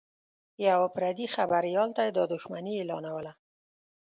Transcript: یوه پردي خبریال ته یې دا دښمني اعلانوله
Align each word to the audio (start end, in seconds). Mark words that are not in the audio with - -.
یوه 0.67 0.87
پردي 0.95 1.25
خبریال 1.35 1.89
ته 1.95 2.01
یې 2.07 2.11
دا 2.17 2.23
دښمني 2.33 2.73
اعلانوله 2.77 3.31